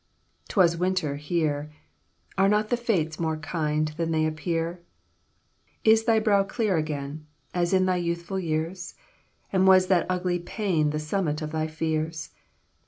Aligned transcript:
'T 0.49 0.55
was 0.57 0.77
winter 0.77 1.17
here. 1.17 1.71
Are 2.35 2.49
not 2.49 2.69
the 2.69 2.75
Fates 2.75 3.19
more 3.19 3.37
kind 3.37 3.89
Than 3.97 4.09
they 4.09 4.25
appear? 4.25 4.81
"Is 5.83 6.05
thy 6.05 6.17
brow 6.19 6.43
clear 6.43 6.75
again, 6.75 7.27
As 7.53 7.71
in 7.71 7.85
thy 7.85 7.97
youthful 7.97 8.39
years? 8.39 8.95
And 9.53 9.67
was 9.67 9.85
that 9.89 10.07
ugly 10.09 10.39
pain 10.39 10.89
The 10.89 10.97
summit 10.97 11.43
of 11.43 11.51
thy 11.51 11.67
fears? 11.67 12.31